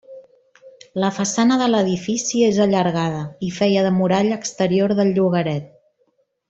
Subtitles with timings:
[1.03, 5.73] La façana de l'edifici és allargada i feia de muralla exterior del llogaret.